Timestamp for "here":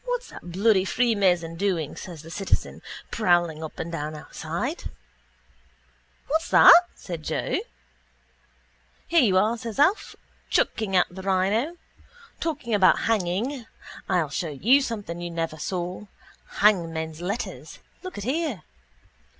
9.05-9.21, 18.23-18.63